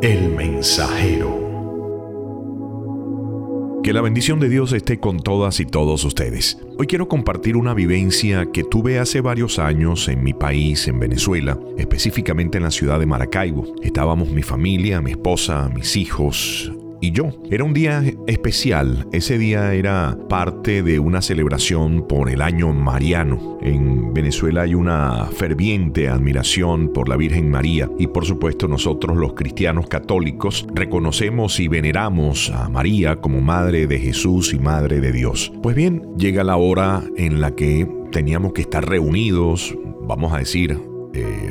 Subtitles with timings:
[0.00, 1.48] El mensajero.
[3.82, 6.56] Que la bendición de Dios esté con todas y todos ustedes.
[6.78, 11.58] Hoy quiero compartir una vivencia que tuve hace varios años en mi país, en Venezuela,
[11.78, 13.74] específicamente en la ciudad de Maracaibo.
[13.82, 17.30] Estábamos mi familia, mi esposa, mis hijos, y yo.
[17.50, 19.06] Era un día especial.
[19.12, 23.58] Ese día era parte de una celebración por el año mariano.
[23.62, 29.34] En Venezuela hay una ferviente admiración por la Virgen María y por supuesto nosotros los
[29.34, 35.52] cristianos católicos reconocemos y veneramos a María como Madre de Jesús y Madre de Dios.
[35.62, 40.80] Pues bien, llega la hora en la que teníamos que estar reunidos, vamos a decir,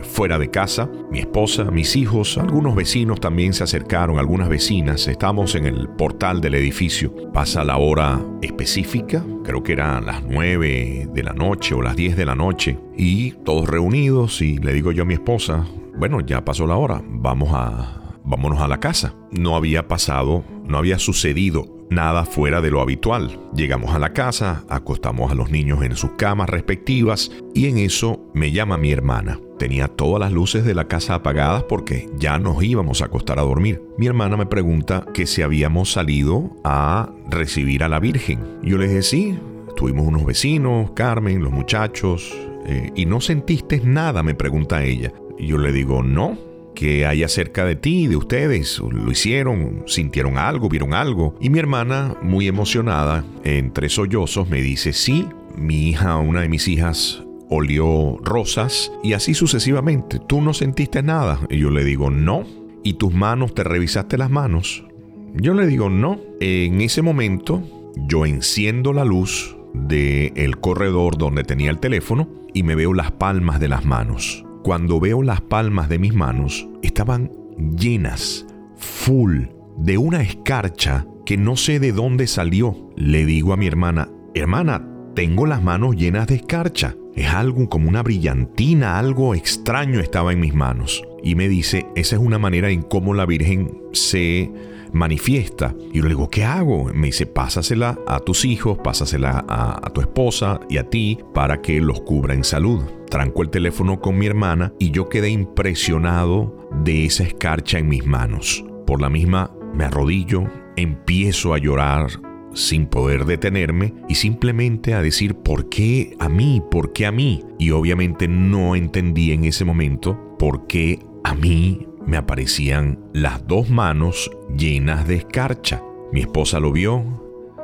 [0.03, 0.89] fuera de casa.
[1.11, 5.07] Mi esposa, mis hijos, algunos vecinos también se acercaron, algunas vecinas.
[5.07, 7.13] Estamos en el portal del edificio.
[7.31, 12.15] Pasa la hora específica, creo que eran las 9 de la noche o las 10
[12.15, 12.77] de la noche.
[12.95, 15.65] Y todos reunidos y le digo yo a mi esposa,
[15.97, 18.06] bueno, ya pasó la hora, vamos a...
[18.27, 19.15] Vámonos a la casa.
[19.31, 23.39] No había pasado, no había sucedido nada fuera de lo habitual.
[23.55, 28.29] Llegamos a la casa, acostamos a los niños en sus camas respectivas y en eso
[28.33, 29.39] me llama mi hermana.
[29.57, 33.43] Tenía todas las luces de la casa apagadas porque ya nos íbamos a acostar a
[33.43, 33.81] dormir.
[33.97, 38.59] Mi hermana me pregunta que si habíamos salido a recibir a la Virgen.
[38.61, 39.39] Yo le dije sí,
[39.77, 45.13] tuvimos unos vecinos, Carmen, los muchachos, eh, y no sentiste nada, me pregunta ella.
[45.39, 46.37] Yo le digo no,
[46.77, 48.79] que hay acerca de ti, de ustedes.
[48.79, 51.35] Lo hicieron, sintieron algo, vieron algo.
[51.41, 55.25] Y mi hermana, muy emocionada, entre sollozos, me dice, sí,
[55.57, 60.19] mi hija, una de mis hijas, olió rosas y así sucesivamente.
[60.19, 61.39] ¿Tú no sentiste nada?
[61.49, 62.45] Y yo le digo, no.
[62.83, 64.85] ¿Y tus manos, te revisaste las manos?
[65.33, 66.19] Yo le digo, no.
[66.39, 67.63] En ese momento,
[68.07, 73.59] yo enciendo la luz del corredor donde tenía el teléfono y me veo las palmas
[73.59, 74.46] de las manos.
[74.67, 77.31] Cuando veo las palmas de mis manos, estaban
[77.77, 79.43] llenas, full,
[79.77, 82.91] de una escarcha que no sé de dónde salió.
[82.97, 84.85] Le digo a mi hermana, hermana,
[85.15, 86.97] tengo las manos llenas de escarcha.
[87.17, 91.03] Es algo como una brillantina, algo extraño estaba en mis manos.
[91.23, 94.51] Y me dice, esa es una manera en cómo la Virgen se
[94.93, 95.73] manifiesta.
[95.91, 96.85] Y yo le digo, ¿qué hago?
[96.93, 101.59] Me dice, pásasela a tus hijos, pásasela a, a tu esposa y a ti para
[101.59, 102.83] que los cubra en salud.
[103.09, 108.05] Tranco el teléfono con mi hermana y yo quedé impresionado de esa escarcha en mis
[108.05, 108.63] manos.
[108.85, 110.43] Por la misma me arrodillo,
[110.75, 116.61] empiezo a llorar sin poder detenerme y simplemente a decir ¿por qué a mí?
[116.71, 117.43] ¿por qué a mí?
[117.59, 123.69] Y obviamente no entendí en ese momento por qué a mí me aparecían las dos
[123.69, 125.83] manos llenas de escarcha.
[126.11, 127.03] Mi esposa lo vio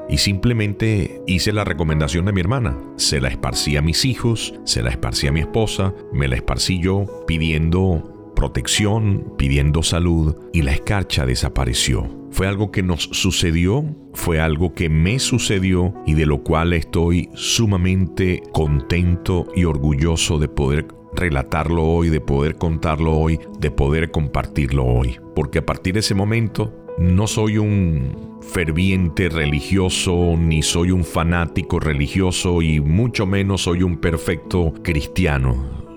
[0.09, 2.77] y simplemente hice la recomendación de mi hermana.
[2.97, 6.79] Se la esparcí a mis hijos, se la esparcí a mi esposa, me la esparcí
[6.79, 12.22] yo pidiendo protección, pidiendo salud y la escarcha desapareció.
[12.33, 13.85] Fue algo que nos sucedió,
[14.15, 20.47] fue algo que me sucedió y de lo cual estoy sumamente contento y orgulloso de
[20.47, 25.19] poder relatarlo hoy, de poder contarlo hoy, de poder compartirlo hoy.
[25.35, 31.79] Porque a partir de ese momento no soy un ferviente religioso, ni soy un fanático
[31.79, 35.92] religioso y mucho menos soy un perfecto cristiano.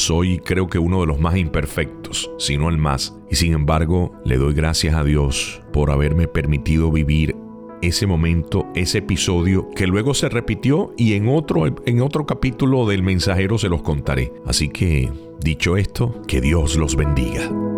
[0.00, 3.14] Soy creo que uno de los más imperfectos, si no el más.
[3.30, 7.36] Y sin embargo, le doy gracias a Dios por haberme permitido vivir
[7.82, 13.02] ese momento, ese episodio que luego se repitió y en otro, en otro capítulo del
[13.02, 14.32] mensajero se los contaré.
[14.46, 17.69] Así que, dicho esto, que Dios los bendiga.